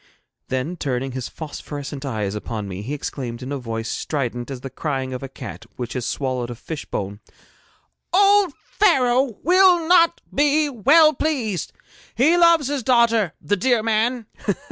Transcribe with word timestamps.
Then 0.47 0.77
turning 0.77 1.11
his 1.11 1.29
phosphorescent 1.29 2.05
eyes 2.07 2.33
upon 2.33 2.67
me, 2.67 2.81
he 2.81 2.95
exclaimed 2.95 3.43
in 3.43 3.51
a 3.51 3.59
voice 3.59 3.87
strident 3.87 4.49
as 4.49 4.61
the 4.61 4.71
crying 4.71 5.13
of 5.13 5.21
a 5.21 5.29
cat 5.29 5.67
which 5.75 5.93
has 5.93 6.07
swallowed 6.07 6.49
a 6.49 6.55
fish 6.55 6.85
bone: 6.85 7.19
'Old 8.11 8.51
Pharaoh 8.79 9.37
will 9.43 9.87
not 9.87 10.19
be 10.33 10.69
well 10.69 11.13
pleased. 11.13 11.71
He 12.15 12.35
loved 12.35 12.65
his 12.67 12.81
daughter, 12.81 13.33
the 13.39 13.55
dear 13.55 13.83
man!' 13.83 14.25